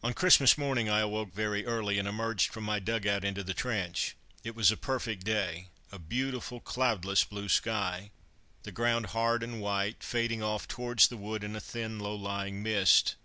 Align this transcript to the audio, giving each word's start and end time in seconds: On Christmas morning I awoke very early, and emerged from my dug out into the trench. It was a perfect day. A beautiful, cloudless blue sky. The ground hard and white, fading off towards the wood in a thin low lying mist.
On 0.00 0.14
Christmas 0.14 0.56
morning 0.56 0.88
I 0.88 1.00
awoke 1.00 1.34
very 1.34 1.66
early, 1.66 1.98
and 1.98 2.06
emerged 2.06 2.52
from 2.52 2.62
my 2.62 2.78
dug 2.78 3.04
out 3.04 3.24
into 3.24 3.42
the 3.42 3.52
trench. 3.52 4.14
It 4.44 4.54
was 4.54 4.70
a 4.70 4.76
perfect 4.76 5.24
day. 5.24 5.70
A 5.90 5.98
beautiful, 5.98 6.60
cloudless 6.60 7.24
blue 7.24 7.48
sky. 7.48 8.12
The 8.62 8.70
ground 8.70 9.06
hard 9.06 9.42
and 9.42 9.60
white, 9.60 10.04
fading 10.04 10.40
off 10.40 10.68
towards 10.68 11.08
the 11.08 11.16
wood 11.16 11.42
in 11.42 11.56
a 11.56 11.60
thin 11.60 11.98
low 11.98 12.14
lying 12.14 12.62
mist. 12.62 13.16